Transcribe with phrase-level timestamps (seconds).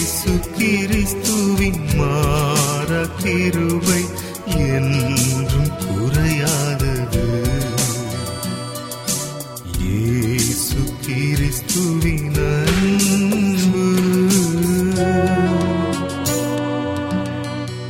[0.00, 2.90] இயேசு கிறிஸ்துவின் மாற
[3.22, 4.02] கிருபை
[4.56, 7.24] என்றும் குறையாதது
[9.78, 13.84] இயேசு கிறிஸ்துவின் அன்பு.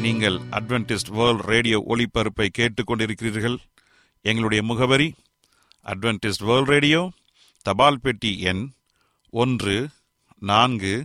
[0.00, 3.56] நீங்கள் அட்வென்டிஸ்ட் வேர்ல்ட் ரேடியோ ஒளிபரப்பை கேட்டுக்கொண்டிருக்கிறீர்கள்.
[4.22, 5.14] எங்களுடைய முகவரி
[5.86, 7.10] அட்வென்டிஸ்ட் வேர்ல்ட் ரேடியோ
[7.62, 8.70] தபால் பெட்டி எண்
[9.30, 9.88] ஒன்று
[10.38, 11.04] நான்கு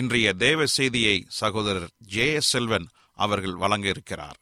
[0.00, 4.38] இன்றைய தேவ செய்தியை சகோதரர் ஜே எஸ் செல்வன் அவர்கள் வழங்க இருக்கிறார்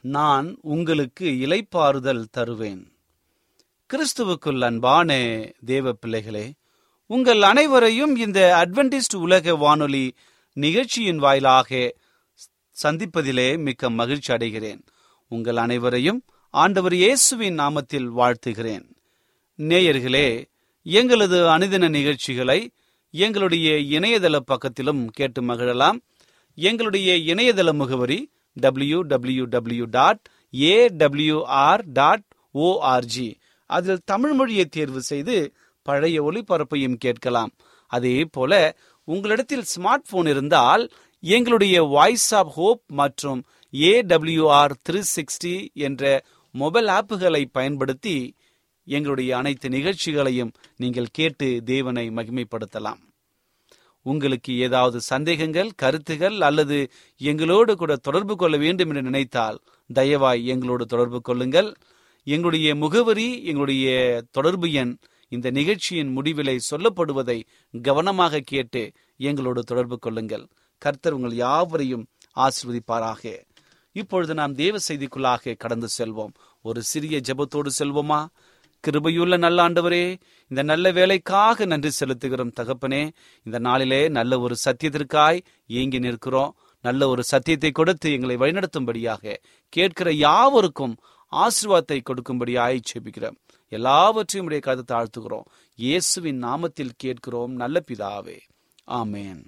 [0.00, 2.82] நான் உங்களுக்கு இலைப்பாறுதல் தருவேன்.
[3.90, 5.22] கிறிஸ்துவுக்குள் அன்பானே
[5.64, 6.46] தேவ பிள்ளைகளே
[7.06, 10.04] உங்கள் அனைவரையும் இந்த அட்வென்டிஸ்ட் உலக வானொலி
[10.52, 11.94] நிகழ்ச்சியின் வாயிலாக
[12.76, 14.82] சந்திப்பதிலே மிக்க மகிழ்ச்சி அடைகிறேன்.
[15.30, 16.20] உங்கள் அனைவரையும்
[16.54, 18.86] ஆண்டவர் இயேசுவின் நாமத்தில் வாழ்த்துகிறேன்.
[19.58, 20.28] நேயர்களே
[20.82, 22.60] எங்களது அனுதின நிகழ்ச்சிகளை
[23.10, 25.98] எங்களுடைய இணையதள பக்கத்திலும் கேட்டு மகிழலாம்.
[26.54, 32.22] எங்களுடைய இணையதள முகவரி W W W dot A AWR dot
[32.54, 33.34] ORG
[33.66, 37.52] அதில் தமிழ் மொழியை தேர்வு செய்து பழைய ஒளிபரப்பையும் கேட்கலாம்.
[37.86, 40.90] அதே போல உங்களிடத்தில் ஸ்மார்ட் போன் இருந்தால்
[41.20, 48.36] எங்களுடைய வாய்ஸ் ஆஃப் ஹோப் மற்றும் ஏடபிள்யூஆர் த்ரீ சிக்ஸ்டி என்ற மொபைல் ஆப்புகளை பயன்படுத்தி
[48.96, 53.00] எங்களுடைய அனைத்து நிகழ்ச்சிகளையும் நீங்கள் கேட்டு தேவனை மகிமைப்படுத்தலாம்.
[54.06, 56.78] உங்களுக்கு ஏதாவது சந்தேகங்கள் கருத்துகள் அல்லது
[57.20, 59.58] எங்களோடு கூட தொடர்பு கொள்ள வேண்டும் என்று நினைத்தால்
[59.94, 61.70] தயவாய் எங்களோடு தொடர்பு கொள்ளுங்கள்.
[62.26, 63.88] எங்களுடைய முகவரி எங்களுடைய
[64.30, 64.94] தொடர்பு எண்
[65.28, 67.38] இந்த நிகழ்ச்சியின் முடிவிலை சொல்லப்படுவதை
[67.82, 68.82] கவனமாக கேட்டு
[69.16, 70.46] எங்களோடு தொடர்பு கொள்ளுங்கள்.
[70.82, 72.06] கர்த்தர் உங்கள் யாவரையும்
[72.36, 73.24] ஆசிர்வதிப்பாராக.
[73.96, 76.34] இப்பொழுது நாம் தேவ செய்திக்குள்ளாக கடந்து செல்வோம்.
[76.62, 78.20] ஒரு சிறிய ஜெபத்தோடு செல்வோமா?
[78.86, 83.10] கிருபையுள்ள நல்ல ஆண்டவரே இந்த நல்ல வேலைக்காக நன்றி செலுத்துகிறோம் தகப்பனே.
[83.42, 86.56] இந்த நாளிலே நல்ல ஒரு சத்தியத்திற்காய் ஏங்கி நிற்கிறோம்.
[86.80, 89.36] நல்ல ஒரு சத்தியத்தை கொடுத்து எங்களை வழிநடத்தும்படியாக
[89.68, 90.96] கேட்கிற யாவருக்கும்
[91.32, 93.38] ஆசீர்வாதத்தை கொடுக்கும்படியாய் செபிக்கிறோம்
[93.68, 95.46] எல்லாவற்றையும் உடைய கருத்து தாழ்த்துகிறோம்.
[95.74, 97.52] இயேசுவின் நாமத்தில் கேட்கிறோம்.
[97.52, 98.38] நல்ல பிதாவே.
[98.90, 99.40] ஆமேன்.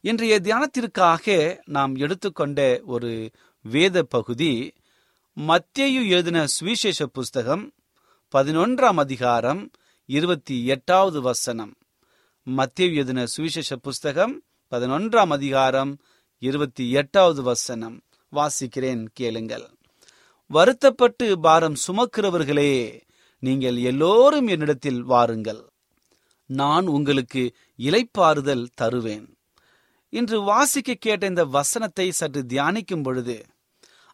[0.00, 1.26] இன்றைய தியானத்திற்காக
[1.64, 3.30] நாம் எடுத்துக்கொண்ட ஒரு
[3.62, 4.72] வேத பகுதி
[5.40, 7.72] மத்தேயு எழுதின சுவிசேஷ புஸ்தகம்
[8.32, 9.70] பதினொன்றாம் அதிகாரம்
[10.06, 11.74] இருபத்தி எட்டாவது வசனம்.
[12.56, 15.98] மத்தேயு எழுதின சுவிசேஷ புஸ்தகம் பதினொன்றாம் அதிகாரம்
[16.38, 18.02] இருபத்தி எட்டாவது வசனம்.
[18.32, 19.70] வாசிக்கிறேன் கேளுங்கள்.
[20.46, 23.00] வருத்தப்பட்டு பாரம் சுமக்கிறவர்களே
[23.38, 25.68] நீங்கள் எல்லோரும் என்னிடத்தில் வாருங்கள்.
[26.46, 29.36] நான் உங்களுக்கு இலைப்பாறுதல் தருவேன்.
[30.08, 33.44] இன்று வாசிக்க கேட்ட இந்த வசனத்தை சற்று தியானிக்கும் பொழுது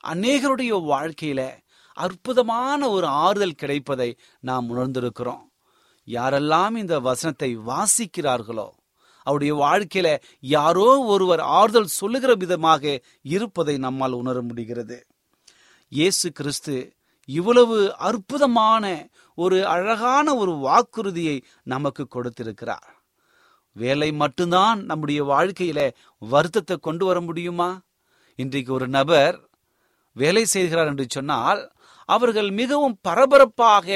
[0.05, 1.59] அநேகருடைய வாழ்க்கையில
[1.93, 5.45] அற்புதமான ஒரு ஆறுதல் கிடைப்பதை நாம் உணர்ந்திருக்கிறோம்.
[6.07, 8.69] யாரெல்லாம் இந்த வசனத்தை வாசிக்கிறார்களோ
[9.23, 15.07] அவருடைய வாழ்க்கையில யாரோ ஒருவர் ஆறுதல் சொல்லுகிற விதமாக இருப்பதை நம்மால் உணர முடிகிறது.
[15.89, 16.93] இயேசு கிறிஸ்து
[17.25, 22.89] இவ்வளவு அற்புதமான ஒரு அழகான ஒரு வாக்குறுதியை நமக்கு கொடுத்திருக்கிறார்.
[23.73, 27.81] வேலை மட்டும்தான் நம்முடைய வாழ்க்கையில வருத்தத்தை கொண்டு வர முடியுமா?
[28.37, 29.50] இன்றைக்கு ஒரு நபர்
[30.17, 31.61] வேலை செய்கிறார் என்று சொன்னால்
[32.09, 33.89] அவர்கள் மிகவும் பரபரப்பாக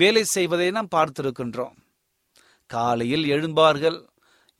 [0.00, 1.76] வேலை செய்வதை நாம் பார்த்திருக்கின்றோம்.
[2.70, 3.98] காலையில் எழும்பார்கள்.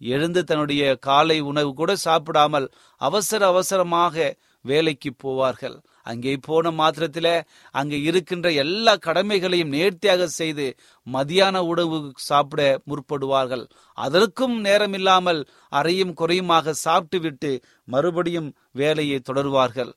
[0.00, 2.66] எழுந்து தன்னுடைய காலை உணவு கூட சாப்பிடாமல்
[3.00, 5.76] அவசர அவசரமாக வேலைக்கு போவார்கள்.
[6.02, 7.34] அங்கே போன மாத்திரத்தில்
[7.74, 10.66] அங்கே இருக்கின்ற எல்லா கடமைகளையும் நேர்த்தியாக செய்து
[11.06, 11.98] மதியான உணவு
[12.28, 13.64] சாப்பிட முற்படுவார்கள்.
[13.98, 15.40] அதற்கும் நேரமில்லாமல்
[15.80, 17.52] அறையும் குறையுமாக சாப்பிட்டு விட்டு
[17.84, 19.92] மறுபடியும் வேலையை தொடருவார்கள்.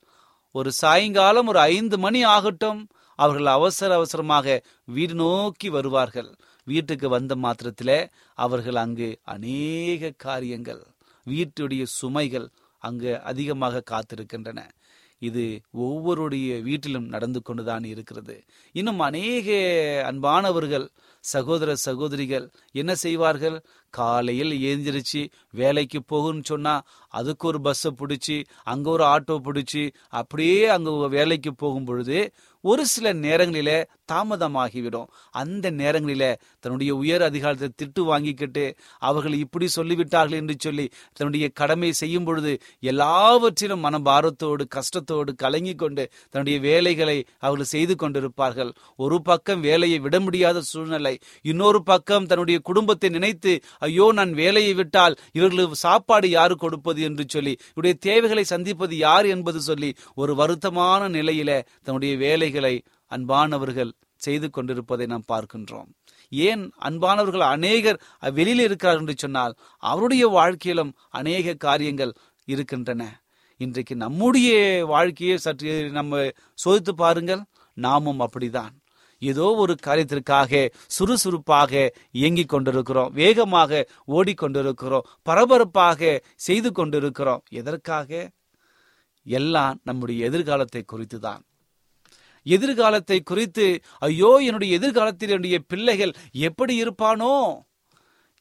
[0.56, 2.80] ஒரு சாயங்காலம் ஒரு ஐந்து மணி ஆகட்டும்
[3.18, 4.46] அவர்கள் அவசர அவசரமாக
[4.96, 6.30] வீடு நோக்கி வருவார்கள்.
[6.64, 7.98] வீட்டுக்கு வந்த மாத்திரத்திலே
[8.38, 10.82] அவர்கள் அங்கு அநேக காரியங்கள்
[11.26, 12.46] வீட்டுடைய சுமைகள்
[12.82, 14.60] அங்கு அதிகமாக காத்திருக்கின்றன.
[15.24, 15.44] இது
[15.84, 18.36] ஒவ்வொருடைய வீட்டிலும் நடந்து கொண்டுதான் இருக்கிறது.
[18.74, 19.48] இன்னும் அநேக
[20.10, 20.86] அன்பானவர்கள்
[21.24, 23.56] சகோதர சகோதரிகள் என்ன செய்வார்கள்?
[23.94, 25.20] காலையில் ஏந்திரிச்சு
[25.60, 26.74] வேலைக்கு போகுன்னு சொன்னா
[27.12, 32.18] அதுக்கு ஒரு பஸ்ஸை பிடிச்சி அங்க ஒரு ஆட்டோ பிடிச்சி அப்படியே அங்க வேலைக்கு போகும் பொழுது
[32.64, 33.70] ஒரு சில நேரங்களில
[34.12, 35.08] தாமதமாகிவிடும்.
[35.34, 36.24] அந்த நேரங்களில
[36.60, 38.64] தன்னுடைய உயர் அதிகாரத்தை திட்டு வாங்கிக்கிட்டு
[39.02, 42.52] அவர்கள் இப்படி சொல்லிவிட்டார்கள் என்று சொல்லி தன்னுடைய கடமை செய்யும் பொழுது
[42.92, 48.70] எல்லாவற்றிலும் மனபாரத்தோடு கஷ்டத்தோடு கலங்கி கொண்டு தன்னுடைய வேலைகளை அவர்கள் செய்து கொண்டிருப்பார்கள்.
[48.96, 53.54] ஒரு பக்கம் வேலையை விட முடியாத சூழ்நிலை இன்னொரு பக்கம் தன்னுடைய குடும்பத்தை நினைத்து
[53.88, 57.00] ஐயோ நான் வேலையை விட்டால் இவர்களுக்கு சாப்பாடு யாரு கொடுப்பது?
[57.02, 59.26] என்று சொல்லி இவருடைய தேவைகளை சந்திப்பது யார்?
[59.26, 61.50] என்பது சொல்லி ஒரு வருத்தமான நிலையில
[61.82, 62.52] தன்னுடைய வேலைகள்
[63.10, 65.88] அன்பானவர்கள் செய்து கொண்டிருப்பதை நாம் பார்க்கின்றோம்.
[66.28, 72.12] ஏன் அன்பானவர்கள் அநேகர் வெளியில் இருக்கிறார் என்று சொன்னால் அவருடைய வாழ்க்கையிலும் அநேக காரியங்கள்
[72.44, 73.02] இருக்கின்றன.
[73.56, 76.30] இன்றைக்கு நம்முடைய வாழ்க்கையை சற்று நம்ம
[76.64, 77.42] சோதித்து பாருங்கள்
[77.76, 78.72] நாமும் அப்படிதான்.
[79.18, 87.42] ஏதோ ஒரு காரியத்திற்காக சுறுசுறுப்பாக இயங்கிக் கொண்டிருக்கிறோம் வேகமாக ஓடிக்கொண்டிருக்கிறோம் பரபரப்பாக செய்து கொண்டிருக்கிறோம்.
[87.48, 88.30] எதற்காக?
[89.26, 91.42] எல்லாம் நம்முடைய எதிர்காலத்தை குறித்து தான்
[92.44, 93.66] எதிர்காலத்தை குறித்து
[93.98, 97.60] ஐயோ என்னுடைய எதிர்காலத்தில் என்னுடைய பிள்ளைகள் எப்படி இருப்பானோ?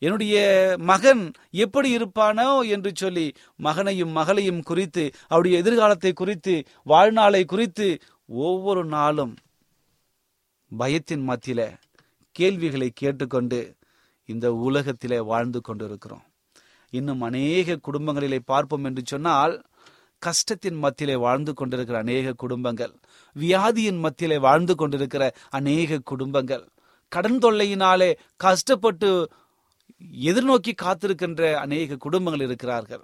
[0.01, 0.35] என்னுடைய
[0.79, 2.67] மகன் எப்படி இருப்பானோ?
[2.67, 7.87] என்று சொல்லி மகனையும் மகளையும் குறித்து அவருடைய எதிர்காலத்தை குறித்து வாழ்நாளை குறித்து
[8.25, 9.33] ஒவ்வொரு நாளும்
[10.71, 11.61] பயத்தின் மத்தியில
[12.31, 13.75] கேள்விகளை கேட்டுக்கொண்டு
[14.25, 16.23] இந்த உலகத்திலே வாழ்ந்து கொண்டிருக்கிறோம்.
[16.93, 19.61] இன்னும் அநேக குடும்பங்களிலே பார்ப்போம் என்று சொன்னால்
[20.25, 22.93] கஷ்டத்தின் மத்தியிலே வாழ்ந்து கொண்டிருக்கிற அநேக குடும்பங்கள்
[23.35, 26.65] வியாதியின் மத்தியிலே வாழ்ந்து கொண்டிருக்கிற அநேக குடும்பங்கள்
[27.11, 28.09] கடன் தொல்லையினாலே
[28.43, 29.09] கஷ்டப்பட்டு
[30.29, 33.03] எதிர்நோக்கி காத்திருக்கின்ற அநேக குடும்பங்கள் இருக்கிறார்கள்.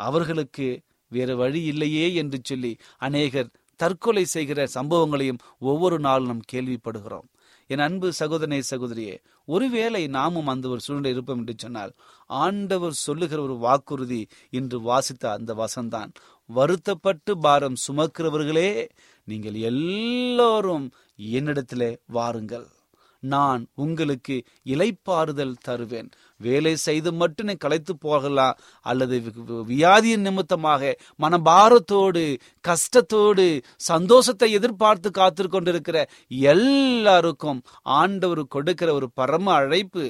[0.00, 0.66] அவர்களுக்கு
[1.12, 2.72] வேறு வழி இல்லையே என்று சொல்லி
[3.06, 3.50] அநேகர்
[3.80, 7.28] தற்கொலை செய்கிற சம்பவங்களையும் ஒவ்வொரு நாளும் நாம் கேள்விப்படுகிறோம்.
[7.70, 11.92] என் அன்பு சகோதரனே சகோதரியே ஒருவேளை நாமும் அந்த ஒரு சூழ்நிலை இருப்போம் என்று சொன்னால்
[12.26, 16.10] ஆண்டவர் சொல்லுகிற ஒரு வாக்குறுதி இன்று வாசித்த அந்த வசந்தான்.
[16.46, 18.88] வருத்தப்பட்டு பாரம் சுமக்கிறவர்களே
[19.24, 20.86] நீங்கள் எல்லோரும்
[21.20, 22.66] என்னிடத்திலே வாருங்கள்.
[23.22, 26.10] நான் உங்களுக்கு இலைப்பாறுதல் தருவேன்.
[26.44, 28.58] வேலை செய்து மட்டும் நீ களைத்து போகலாம்
[28.90, 29.16] அல்லது
[29.72, 30.92] வியாதியின் நிமித்தமாக
[31.22, 32.24] மனபாரத்தோடு
[32.68, 33.46] கஷ்டத்தோடு
[33.90, 35.98] சந்தோஷத்தை எதிர்பார்த்து காத்து கொண்டிருக்கிற
[36.52, 37.60] எல்லாருக்கும்
[38.00, 40.06] ஆண்டவர் கொடுக்கிற ஒரு பரம அழைப்பு.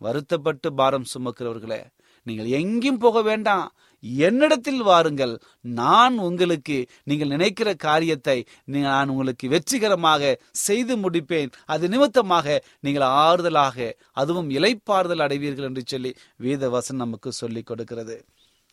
[0.00, 1.80] வருத்தப்பட்டு பாரம் சுமக்கிறவர்களே
[2.26, 3.66] நீங்கள் எங்கேயும் போக வேண்டாம்.
[4.02, 5.34] என்னிடத்தில் வாருங்கள்.
[5.60, 11.50] நான் உங்களுக்கு நீங்கள் நினைக்கிற காரியத்தை நான் உங்களுக்கு வெற்றிகரமாக செய்து முடிப்பேன்.
[11.66, 18.24] அது நிமித்தமாக நீங்கள் ஆறுதலாக அதுவும் இலைப்பாறுதல் அடைவீர்கள் என்று சொல்லி வேத வசன் நமக்கு சொல்லிக் கொடுக்கிறது.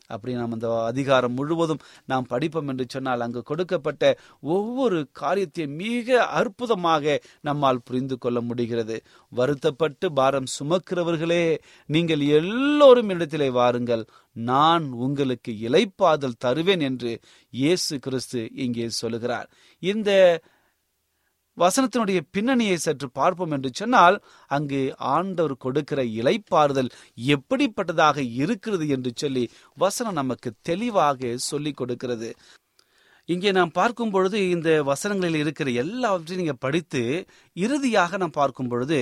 [0.08, 4.04] அப்படி நாம் அந்த அதிகாரம் முழுவதும் நாம் படிப்போம் என்று சொன்னால் அங்கு கொடுக்கப்பட்ட
[4.56, 8.98] ஒவ்வொரு காரியத்தையும் மிக அற்புதமாக நம்மால் புரிந்து கொள்ள முடிகிறது.
[9.32, 11.44] வருத்தப்பட்டு பாரம் சுமக்கிறவர்களே
[11.90, 14.06] நீங்கள் எல்லோரும் இடத்திலே வாருங்கள்.
[14.36, 17.12] நான் உங்களுக்கு இலைப்பாதல் தருவேன் என்று
[17.50, 19.48] இயேசு கிறிஸ்து இங்கே சொல்லுகிறார்.
[19.80, 20.12] இந்த
[21.58, 26.92] வசனத்தினுடைய பின்னணியை சற்று பார்ப்போம் என்று சொன்னால் அங்கு ஆண்டவர் கொடுக்கிற இலைப்பாறுதல்
[27.28, 32.36] எப்படிப்பட்டதாக இருக்கிறது என்று சொல்லி வசனம் நமக்கு தெளிவாக சொல்லி கொடுக்கிறது.
[33.30, 37.02] இங்கே நாம் பார்க்கும் பொழுது இந்த வசனங்களில் இருக்கிற எல்லாவற்றையும் நீங்க படித்து
[37.54, 39.00] இறுதியாக நாம் பார்க்கும் பொழுது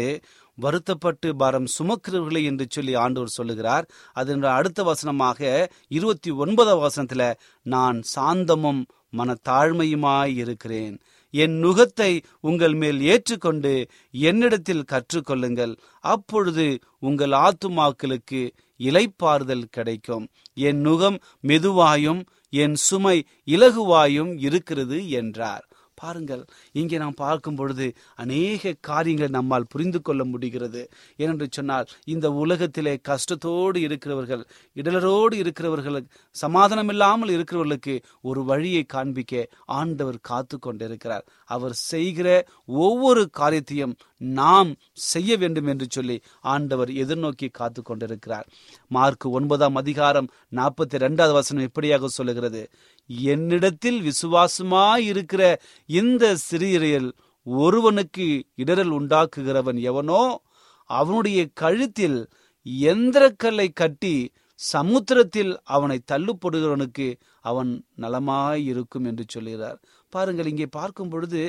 [0.58, 3.86] வருத்தப்பட்டு பாரம் சுமக்கிறவர்களே என்று சொல்லி ஆண்டவர் சொல்லுகிறார்.
[4.14, 7.26] அதன் அடுத்த வசனமாக இருபத்தி ஒன்பதாம் வசனத்துல
[7.66, 8.82] நான் சாந்தமும்
[9.18, 10.96] மனத்தாழ்மையுமாய் இருக்கிறேன்.
[11.34, 13.74] என் நுகத்தை உங்கள் மேல் ஏற்றுக்கொண்டு
[14.12, 15.74] என்னிடத்தில் கற்றுக்கொள்ளுங்கள்.
[16.04, 16.68] அப்பொழுது
[17.00, 18.42] உங்கள் ஆத்துமாக்களுக்கு
[18.80, 20.26] இலைப்பாறுதல் கிடைக்கும்.
[20.68, 22.22] என் நுகம் மெதுவாயும்
[22.54, 25.66] என் சுமை இலகுவாயும் இருக்கிறது என்றார்.
[26.04, 26.44] பாருங்கள்
[26.80, 27.86] இங்கே நாம் பார்க்கும் பொழுது
[28.24, 30.82] அநேக காரியங்கள் நம்மால் புரிந்து கொள்ள முடிகிறது.
[31.22, 34.44] ஏனென்று சொன்னால் இந்த உலகத்திலே கஷ்டத்தோடு இருக்கிறவர்கள்
[34.76, 36.00] இடலரோடு இருக்கிறவர்கள்
[36.36, 37.96] சமாதானம் இல்லாமல் இருக்கிறவர்களுக்கு
[38.30, 39.46] ஒரு வழியை காண்பிக்க
[39.80, 41.26] ஆண்டவர் காத்து கொண்டிருக்கிறார்.
[41.56, 42.28] அவர் செய்கிற
[42.86, 43.96] ஒவ்வொரு காரியத்தையும்
[44.40, 44.70] நாம்
[45.10, 46.18] செய்ய வேண்டும் என்று சொல்லி
[46.54, 48.46] ஆண்டவர் எதிர்நோக்கி காத்து கொண்டிருக்கிறார்.
[48.96, 50.30] மார்க் ஒன்பதாம் அதிகாரம்
[50.60, 52.62] நாற்பத்தி இரண்டாவது வசனம் இப்படியாக சொல்லுகிறது?
[53.26, 55.44] என்னிடத்தில் விசுவாசமாயிருக்கிற
[55.90, 57.10] இந்த சிறியரில்
[57.48, 58.28] ஒருவனுக்கு
[58.58, 60.24] இடரல் உண்டாக்குகிறவன் எவனோ
[60.90, 62.20] அவனுடைய கழுத்தில்
[62.88, 64.16] எந்திரக்கல்லை கட்டி
[64.60, 67.08] சமுத்திரத்தில் அவனை தள்ளுப்படுகிறவனுக்கு
[67.42, 69.80] அவன் நலமாயிருக்கும் என்று சொல்கிறார்
[70.14, 71.42] பாருங்கள் இங்கே பார்க்கும் பொழுது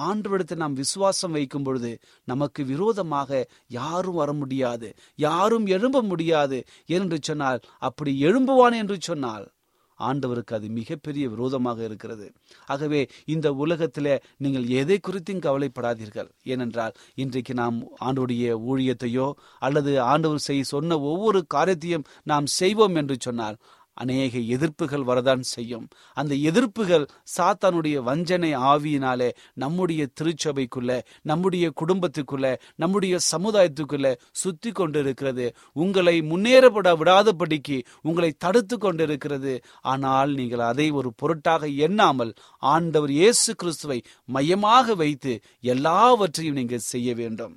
[0.00, 1.92] ஆண்டவரிடத்தை நாம் விசுவாசம் வைக்கும் பொழுது
[2.24, 6.58] நமக்கு விரோதமாக யாரும் வர முடியாது யாரும் எழும்ப முடியாது
[6.88, 9.46] என்று சொன்னால் அப்படி எழும்புவான் என்று சொன்னால்
[10.08, 12.26] ஆண்டவருக்கு அது மிகப்பெரிய விரோதமாக இருக்கிறது.
[12.66, 16.30] ஆகவே இந்த உலகத்திலே நீங்கள் எதை குறித்தும் கவலைப்படாதீர்கள்.
[16.44, 19.28] ஏனென்றால் இன்றைக்கு நாம் ஆண்டோடைய ஊழியத்தையோ
[19.58, 23.58] அல்லது ஆண்டவர் செய் சொன்ன ஒவ்வொரு காரியத்தையும் நாம் செய்வோம் என்று சொன்னால்
[24.02, 25.86] அநேக எதிர்ப்புகள் வரதான் செய்யும்.
[26.20, 27.04] அந்த எதிர்ப்புகள்
[27.36, 29.28] சாத்தானுடைய வஞ்சனை ஆவியினாலே
[29.62, 30.90] நம்முடைய திருச்சபைக்குள்ள
[31.30, 32.46] நம்முடைய குடும்பத்துக்குள்ள
[32.82, 34.08] நம்முடைய சமுதாயத்துக்குள்ள
[34.42, 35.46] சுத்தி கொண்டிருக்கிறது.
[35.84, 37.78] உங்களை முன்னேறப்பட விடாதபடிக்கு
[38.08, 39.54] உங்களை தடுத்து கொண்டிருக்கிறது.
[39.92, 44.00] ஆனால் நீங்கள் அதை ஒரு பொருட்டாக எண்ணாமல் ஆண்டவர் இயேசு கிறிஸ்துவை
[44.36, 45.34] மையமாக வைத்து
[45.74, 47.54] எல்லாவற்றையும் நீங்கள் செய்ய வேண்டும்.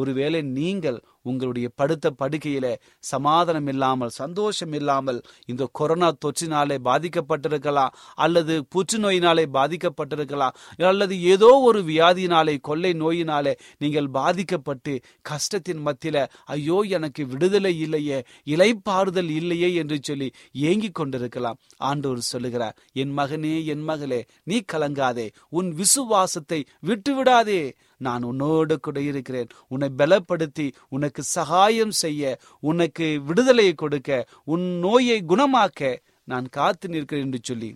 [0.00, 2.66] ஒருவேளை நீங்கள் உங்களுடைய படுத்த படுக்கையில
[3.04, 10.56] சமாதானம் இல்லாமல் சந்தோஷம் இல்லாமல் இந்த கொரோனா தொற்றினாலே பாதிக்கப்பட்டிருக்கலாம் அல்லது புற்றுநோயினாலே பாதிக்கப்பட்டிருக்கலாம்
[10.92, 19.30] அல்லது ஏதோ ஒரு வியாதியினாலே கொள்ளை நோயினாலே நீங்கள் பாதிக்கப்பட்டு கஷ்டத்தின் மத்தியில ஐயோ எனக்கு விடுதலை இல்லையே இலைப்பாறுதல்
[19.30, 21.58] இல்லையே என்று சொல்லி ஏங்கிக் கொண்டிருக்கலாம்.
[21.76, 27.62] ஆண்டவர் சொல்லுகிறார் என் மகனே என் மகளே நீ கலங்காதே உன் விசுவாசத்தை விட்டுவிடாதே.
[28.00, 29.50] நான் உன்னோடு கூட இருக்கிறேன்.
[29.68, 30.64] உன்னை பலப்படுத்தி
[31.12, 32.22] உனக்கு சகாயம் செய்ய
[32.68, 34.10] உனக்கு விடுதலையை கொடுக்க
[34.52, 35.80] உன் நோயை குணமாக்க
[36.28, 37.68] நான் காத்து நிற்கிறேன் என்று சொல்லி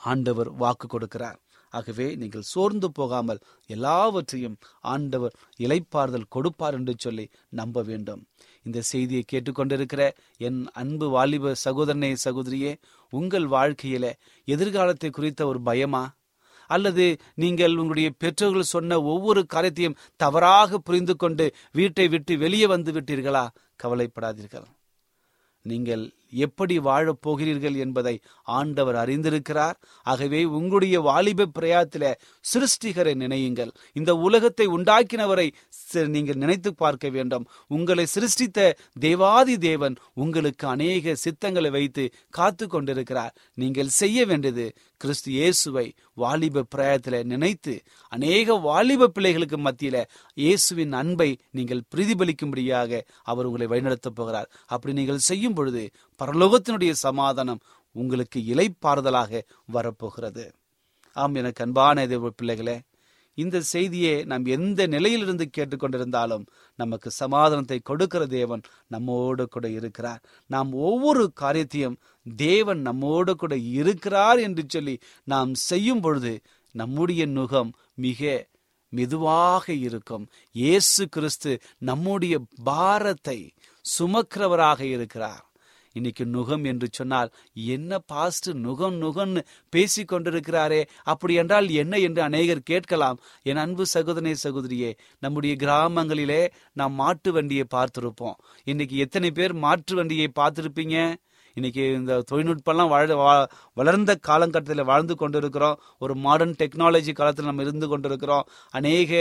[0.00, 1.38] ஆண்டவர் வாக்கு கொடுக்கிறார்.
[1.72, 4.56] ஆகவே நீங்கள் சோர்ந்து போகாமல் எல்லாவற்றையும்
[4.92, 5.34] ஆண்டவர்
[5.64, 7.26] இலைப்பாறுதல் கொடுப்பார் என்று சொல்லி
[7.60, 8.22] நம்ப வேண்டும்.
[8.66, 10.04] இந்த செய்தியை கேட்டுக்கொண்டிருக்கிற
[10.48, 12.74] என் அன்பு வாலிப சகோதரனே சகோதரியே
[13.12, 14.06] உங்கள் வாழ்க்கையில
[14.48, 16.04] எதிர்காலத்தை குறித்த ஒரு பயமா?
[16.66, 17.06] அல்லது
[17.44, 23.44] நீங்கள் உங்களுடைய பெற்றோர்கள் சொன்ன ஒவ்வொரு காரியத்தையும் தவறாக புரிந்து கொண்டு வீட்டை விட்டு வெளியே வந்து விட்டீர்களா?
[23.82, 24.68] கவலைப்படாதீர்கள்.
[25.66, 26.04] நீங்கள்
[26.44, 28.12] எப்படி வாழப் போகிறீர்கள் என்பதை
[28.56, 29.76] ஆண்டவர் அறிந்திருக்கிறார்.
[30.06, 32.04] ஆகவே உங்களுடைய வாலிப பிரயாத்தில
[32.44, 33.72] சிருஷ்டிகரை நினையுங்கள்.
[33.98, 35.46] இந்த உலகத்தை உண்டாக்கினவரை
[36.14, 37.46] நீங்கள் நினைத்து பார்க்க வேண்டும்.
[37.76, 38.68] உங்களை சிருஷ்டித்த
[39.00, 47.24] தேவாதி தேவன் உங்களுக்கு அநேக சித்தங்களை வைத்து காத்து கொண்டிருக்கிறார் நீங்கள் செய்ய வேண்டியது கிறிஸ்து இயேசுவை வாலிப பிரயத்தில
[47.24, 47.74] நினைத்து
[48.08, 49.96] அநேக வாலிப பிள்ளைகளுக்கு மத்தியில
[50.34, 54.48] இயேசுவின் அன்பை நீங்கள் பிரதிபலிக்கும்படியாக அவர் உங்களை வழிநடத்தப் போகிறார்.
[54.66, 55.82] அப்படி நீங்கள் செய்யும் பொழுது
[56.20, 57.62] பரலோகத்தினுடைய சமாதானம்
[57.96, 60.44] உங்களுக்கு இலைப்பாறுதலாக வரப்போகிறது.
[61.16, 62.76] ஆம் எனக்கு அன்பான தேவ பிள்ளைகளே
[63.36, 66.44] இந்த செய்தியை நாம் எந்த நிலையிலிருந்து கேட்டுக்கொண்டிருந்தாலும்
[66.78, 70.20] நமக்கு சமாதானத்தை கொடுக்கிற தேவன் நம்மோடு கூட இருக்கிறார்.
[70.50, 71.96] நாம் ஒவ்வொரு காரியத்தையும்
[72.36, 76.34] தேவன் நம்மோடு கூட இருக்கிறார் என்று சொல்லி நாம் செய்யும் பொழுது
[76.74, 78.48] நம்முடைய நுகம் மிக
[78.92, 80.24] மெதுவாக இருக்கும்.
[80.52, 83.38] இயேசு கிறிஸ்து நம்முடைய பாரத்தை
[83.84, 85.45] சுமக்கிறவராக இருக்கிறார்.
[85.96, 90.80] இன்னைக்கு நுகம் என்று சொன்னால் என்ன பாஸ்ட் நுகம் நுகம்னு பேசி கொண்டிருக்கிறாரே?
[91.04, 93.20] அப்படி என்றால் என்ன என்று அநேகர் கேட்கலாம்.
[93.42, 98.36] என் அன்பு சகோதரே சகோதரியே நம்முடைய கிராமங்களிலே நாம் மாட்டு வண்டியை பார்த்திருப்போம்.
[98.64, 100.98] இன்னைக்கு எத்தனை பேர் மாற்று வண்டியை பார்த்திருப்பீங்க?
[101.58, 103.04] இன்னைக்கு இந்த தொழில்நுட்பம்லாம் வாழ
[103.80, 105.78] வளர்ந்த காலகட்டத்தில் வாழ்ந்து கொண்டிருக்கிறோம்.
[106.04, 108.48] ஒரு மாடர்ன் டெக்னாலஜி காலத்தில் நம்ம இருந்து கொண்டிருக்கிறோம்.
[108.78, 109.12] அநேக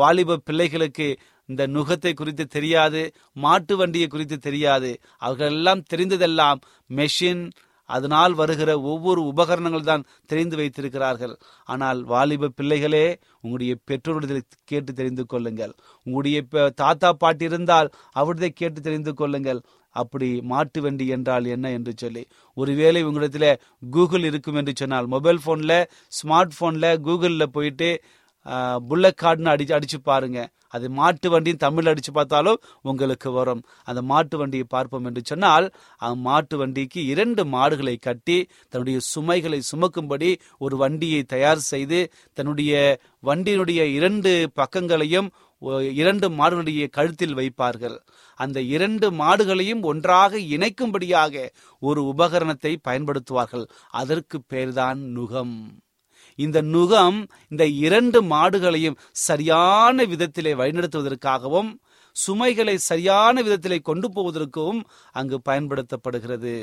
[0.00, 1.08] வாலிப பிள்ளைகளுக்கு
[1.48, 3.02] இந்த நுகத்தை குறித்து தெரியாது
[3.44, 4.90] மாட்டு வண்டியை குறித்து தெரியாது.
[5.24, 6.60] அவர்களெல்லாம் தெரிந்ததெல்லாம்
[6.98, 7.42] மெஷின்
[7.90, 11.34] அதனால் வருகிற ஒவ்வொரு உபகரணங்கள் தான் தெரிந்து வைத்திருக்கிறார்கள்.
[11.72, 13.06] ஆனால் வாலிப பிள்ளைகளே
[13.44, 15.72] உங்களுடைய பெற்றோருடைய கேட்டு தெரிந்து கொள்ளுங்கள்.
[16.06, 16.40] உங்களுடைய
[16.82, 17.88] தாத்தா பாட்டி இருந்தால்
[18.20, 19.62] அவருடைய கேட்டு தெரிந்து கொள்ளுங்கள்.
[20.02, 22.22] அப்படி மாட்டு வண்டி என்றால் என்ன என்று சொல்லி.
[22.56, 23.48] ஒருவேளை உங்களிடத்துல
[23.96, 25.72] கூகுள் இருக்கும் என்று சொன்னால் மொபைல் போன்ல
[26.18, 27.90] ஸ்மார்ட் போன்ல கூகுளில் போயிட்டு
[28.90, 30.40] புல்லட் கார்டுன்னு அடிச்சு அடிச்சு பாருங்க.
[30.76, 32.58] அது மாட்டு வண்டியும் தமிழ் அடிச்சு பார்த்தாலும்
[32.90, 33.62] உங்களுக்கு வரும்.
[33.88, 35.66] அந்த மாட்டு வண்டியை பார்ப்போம் என்று சொன்னால்
[36.26, 38.38] மாட்டு வண்டிக்கு இரண்டு மாடுகளை கட்டி
[38.72, 40.30] தன்னுடைய சுமைகளை சுமக்கும்படி
[40.66, 42.00] ஒரு வண்டியை தயார் செய்து
[42.38, 42.72] தன்னுடைய
[43.28, 45.30] வண்டியினுடைய இரண்டு பக்கங்களையும்
[46.00, 47.96] இரண்டு மாடுகளுடைய கழுத்தில் வைப்பார்கள்.
[48.44, 51.34] அந்த இரண்டு மாடுகளையும் ஒன்றாக இணைக்கும்படியாக
[51.82, 53.66] ஒரு உபகரணத்தை பயன்படுத்துவார்கள்.
[54.00, 55.54] அதற்கு பெயர்தான் நுகம்.
[56.38, 61.70] இந்த நுகம் இந்த இரண்டு மாடுகளையும் சரியான விதத்திலே வழிநடத்துவதற்காகவும்
[62.16, 64.78] சுமைகளை சரியான விதத்திலே கொண்டு போவதற்கும்
[65.18, 66.54] அங்கு பயன்படுத்தப்படுகிறது.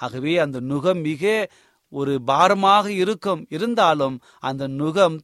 [0.00, 1.24] ஆகவே அந்த நுகம் மிக
[1.92, 3.40] ஒரு பாரமாக இருக்கும்.
[3.56, 4.16] இருந்தாலும்
[4.48, 5.16] அந்த நுகம்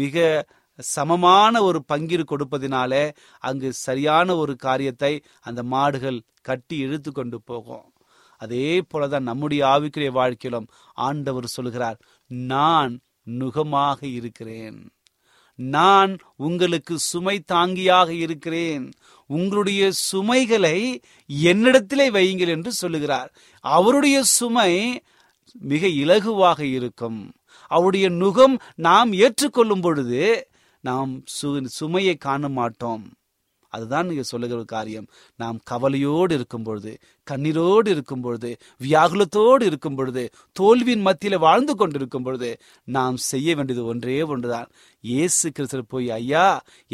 [0.00, 0.16] மிக
[0.80, 7.92] சமமான ஒரு பங்கிரு கொடுப்பதினாலே அங்கு சரியான ஒரு காரியத்தை அந்த மாடுகள் கட்டி இழுத்து கொண்டு போகும்.
[8.36, 14.90] அதே போலதான் நம்முடைய ஆவிக்குரிய வாழ்க்கையிலும் ஆண்டவர் சொல்கிறார் நான் நுகமாக இருக்கிறேன்.
[15.54, 18.90] நான் உங்களுக்கு சுமை தாங்கியாக இருக்கிறேன்.
[19.26, 21.00] உங்களுடைய சுமைகளை
[21.42, 23.32] என்னிடத்திலே வையுங்கள் என்று சொல்லுகிறார்.
[23.60, 25.02] அவருடைய சுமை
[25.52, 27.32] மிக இலகுவாக இருக்கும்.
[27.66, 30.48] அவருடைய நுகம் நாம் ஏற்றுக்கொள்ளும் பொழுது
[30.84, 31.12] நாம்
[31.78, 33.06] சுமையை காண மாட்டோம்.
[33.72, 35.04] அதுதான் நீங்க சொல்லுகிற ஒரு காரியம்.
[35.40, 36.92] நாம் கவலையோடு இருக்கும் பொழுது
[37.26, 38.50] கண்ணீரோடு இருக்கும் பொழுது
[38.84, 40.22] வியாகுலத்தோடு இருக்கும் பொழுது
[40.60, 42.50] தோல்வியின் மத்தியில வாழ்ந்து கொண்டிருக்கும் பொழுது
[42.96, 44.68] நாம் செய்ய வேண்டியது ஒன்றே ஒன்றுதான்.
[45.04, 46.46] இயேசு கிறிஸ்தர் போய் ஐயா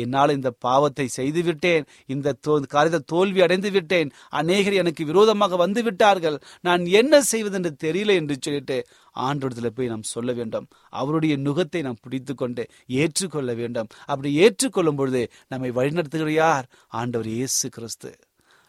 [0.03, 1.87] என்னால் இந்த பாவத்தை செய்து விட்டேன்.
[2.15, 2.35] இந்த
[2.75, 4.11] காரியத்தை தோல்வி அடைந்து விட்டேன்.
[4.41, 6.39] அநேகர் எனக்கு விரோதமாக வந்து விட்டார்கள்.
[6.69, 8.79] நான் என்ன செய்வது என்று தெரியல என்று சொல்லிட்டு
[9.17, 10.69] ஆண்டோடத்தில் போய் நாம் சொல்ல வேண்டும்.
[10.91, 13.87] அவருடைய நுகத்தை நாம் பிடித்து கொண்டு ஏற்றுக்கொள்ள வேண்டும்.
[14.07, 16.69] அப்படி ஏற்றுக்கொள்ளும் பொழுது நம்மை வழிநடத்துகிற யார்?
[16.89, 18.19] ஆண்டவர் இயேசு கிறிஸ்து.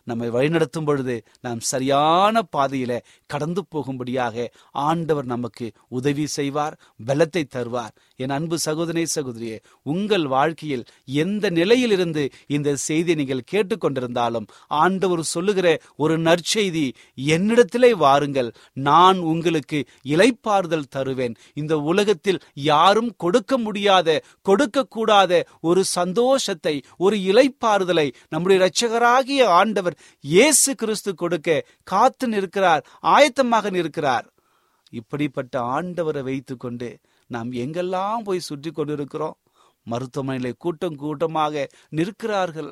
[0.07, 1.15] நம்மை வழிநடத்தும் பொழுது
[1.45, 2.91] நாம் சரியான பாதையில
[3.33, 4.45] கடந்து போகும்படியாக
[4.87, 5.65] ஆண்டவர் நமக்கு
[5.97, 6.75] உதவி செய்வார்
[7.07, 7.93] பலத்தை தருவார்.
[8.19, 9.57] என் அன்பு சகோதரே சகோதரியே
[9.93, 10.85] உங்கள் வாழ்க்கையில்
[11.23, 14.47] எந்த நிலையில் இருந்து இந்த செய்தி நீங்கள் கேட்டுக்கொண்டிருந்தாலும்
[14.81, 16.85] ஆண்டவர் சொல்லுகிற ஒரு நற்செய்தி
[17.35, 18.49] என்னிடத்திலே வாருங்கள்.
[18.87, 21.35] நான் உங்களுக்கு இலைப்பாறுதல் தருவேன்.
[21.53, 22.41] இந்த உலகத்தில்
[22.71, 24.05] யாரும் கொடுக்க முடியாத
[24.41, 32.83] கொடுக்க கூடாத ஒரு சந்தோஷத்தை ஒரு இலைப்பாறுதலை நம்முடைய இரட்சகராகிய ஆண்டவர் இயேசு கிறிஸ்து கொடுக்க காத்து நிற்கிறார்
[33.15, 34.27] ஆயத்தமாக நிற்கிறார்.
[34.93, 36.89] இப்படிப்பட்ட ஆண்டவரை வைத்துக்கொண்டு
[37.29, 39.37] நாம் எங்கெல்லாம் போய் சுற்றி கொண்டிருக்கிறோம்?
[39.87, 42.71] மருத்துவமனையில கூட்டம் கூட்டமாக நிற்கிறார்கள்.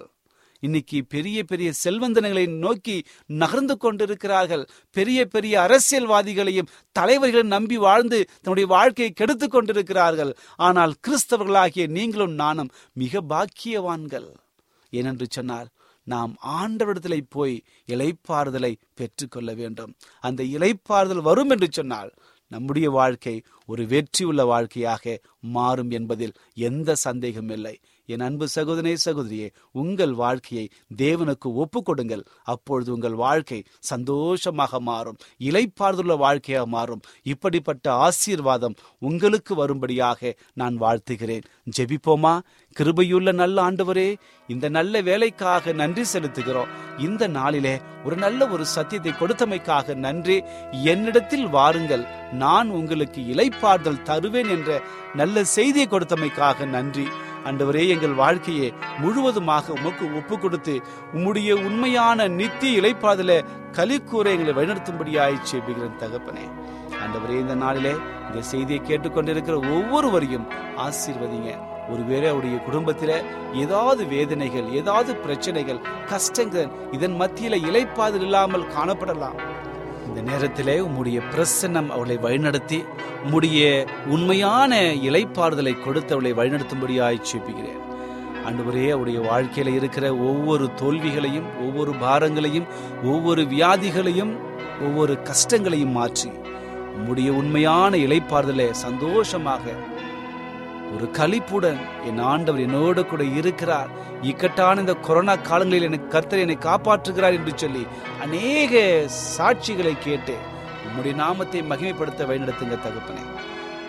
[0.63, 2.95] இன்னைக்கு பெரிய பெரிய செல்வந்தனங்களை நோக்கி
[3.41, 4.63] நகர்ந்து கொண்டிருக்கிறார்கள்.
[4.91, 10.31] பெரிய பெரிய அரசியல்வாதிகளையும் தலைவர்களையும் நம்பி வாழ்ந்து தன்னுடைய வாழ்க்கையை கெடுத்து கொண்டிருக்கிறார்கள்.
[10.67, 14.29] ஆனால் கிறிஸ்தவர்களாகிய நீங்களும் நானும் மிக பாக்கியவான்கள்.
[14.93, 15.69] ஏனென்று சொன்னால்
[16.05, 17.55] நாம் ஆண்டவரிடத்திலே போய்
[17.87, 19.91] இலைப்பாறுதலை பெற்றுக்கொள்ள வேண்டும்.
[20.19, 22.11] அந்த இலைப்பாறுதல் வரும் என்று சொன்னால்
[22.51, 27.75] நம்முடைய வாழ்க்கை ஒரு வெற்றி உள்ள வாழ்க்கையாக மாறும் என்பதில் எந்த சந்தேகம் இல்லை.
[28.05, 35.17] என் அன்பு சகோதரே சகோதரியே உங்கள் வாழ்க்கையை தேவனுக்கு ஒப்பு கொடுங்கள் அப்பொழுது உங்கள் வாழ்க்கை சந்தோஷமாக மாறும்.
[35.39, 37.01] இலைப்பார்ந்துள்ள வாழ்க்கையாக மாறும்.
[37.23, 41.43] இப்படிப்பட்ட ஆசீர்வாதம் உங்களுக்கு வரும்படியாக நான் வாழ்த்துகிறேன்.
[41.77, 42.39] ஜெபிப்போமா?
[42.79, 44.15] கிருபையுள்ள நல்ல ஆண்டவரே
[44.47, 46.73] இந்த நல்ல வேலைக்காக நன்றி செலுத்துகிறோம்.
[46.97, 50.43] இந்த நாளிலே ஒரு நல்ல ஒரு சத்தியத்தை கொடுத்தமைக்காக நன்றி.
[50.83, 52.03] என்னிடத்தில் வாருங்கள்.
[52.31, 54.81] நான் உங்களுக்கு இலைப்பார்தல் தருவேன் என்ற
[55.15, 57.07] நல்ல செய்தியை கொடுத்தமைக்காக நன்றி.
[57.47, 60.81] அண்டவரே எங்கள் வாழ்க்கையை முழுவதுமாக உமக்கு ஒப்பு கொடுத்து
[61.13, 63.31] உம்முடைய உண்மையான நித்திய இலைப்பாதல
[63.77, 66.45] கலிக்கூற எங்களை வழிநடத்தும்படியாய் செய்கிறேன் தகப்பனே.
[67.03, 67.93] அண்டவரே இந்த நாளிலே
[68.27, 70.47] இந்த செய்தியை கேட்டுக்கொண்டிருக்கிற ஒவ்வொருவரையும்
[70.87, 71.51] ஆசீர்வதிங்க.
[71.89, 73.25] ஒருவேளை அவருடைய குடும்பத்தில்
[73.63, 79.37] ஏதாவது வேதனைகள் ஏதாவது பிரச்சனைகள் கஷ்டங்கள் இதன் மத்தியில் இலைப்பாதல் இல்லாமல் காணப்படலாம்.
[80.07, 82.79] இந்த நேரத்திலே உம்முடைய பிரசன்னம் அவளை வழிநடத்தி
[83.23, 83.61] உம்முடைய
[84.07, 84.71] உண்மையான
[85.07, 87.81] இலைப்பாறுதலை கொடுத்து அவளை வழிநடத்தும்படியாய் சேப்பிக்கிறேன்
[88.45, 92.67] அன்றுவரே அவருடைய வாழ்க்கையில் இருக்கிற ஒவ்வொரு தோல்விகளையும் ஒவ்வொரு பாரங்களையும்
[93.03, 94.33] ஒவ்வொரு வியாதிகளையும்
[94.81, 96.29] ஒவ்வொரு கஷ்டங்களையும் மாற்றி
[96.95, 99.63] உம்முடைய உண்மையான இலைப்பாறுதலை சந்தோஷமாக
[100.93, 103.89] ஒரு கலிப்புடன் என் ஆண்டவர் என்னோடு கூட இருக்கிறார்.
[104.21, 107.87] இக்கட்டான இந்த கொரோனா காலங்களில் எனக்கு கர்த்தர் என்னை காப்பாற்றுகிறார் என்று சொல்லி
[108.21, 109.05] அநேக
[109.37, 110.35] சாட்சிகளை கேட்டு
[110.85, 113.23] உம்முடைய நாமத்தை மகிமைப்படுத்த வழிநடத்துங்க தகப்பனே.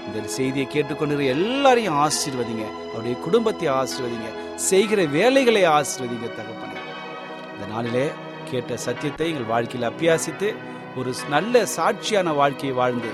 [0.06, 2.66] இந்த செய்தியை கேட்டுக்கொண்டு எல்லாரையும் ஆசீர்வதிங்க.
[2.88, 4.54] அவருடைய குடும்பத்தை ஆசீர்வதிங்க.
[4.54, 6.80] செய்கிற வேலைகளை ஆசீர்வதிங்க தகப்பனே.
[7.54, 8.11] இந்த நாளிலே
[8.50, 10.54] கேட்ட சத்தியத்தை எங்கள் வாழ்க்கையில் அப்பியாசித்து
[10.96, 13.09] ஒரு நல்ல சாட்சியான வாழ்க்கையை வாழ்ந்து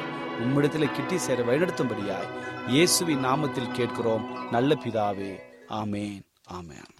[0.44, 2.30] உம்மிடத்தில் கிட்டி சேர வழிநடத்தும்படியாய்
[2.66, 4.51] இயேசுவின் நாமத்தில் கேட்கிறோம்.
[4.51, 6.22] நல்ல பிதாவே ஆமேன்
[6.53, 6.90] ஆமேன்.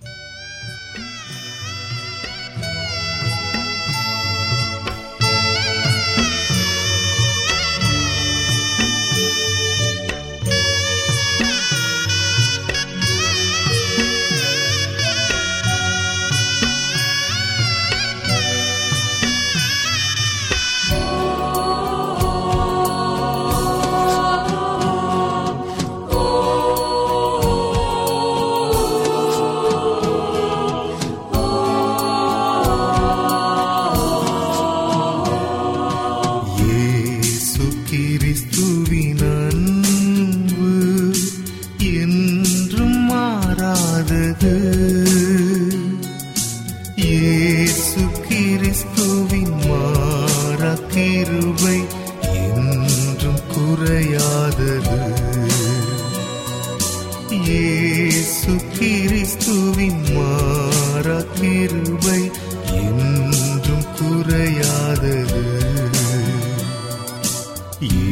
[67.83, 68.12] இயேசு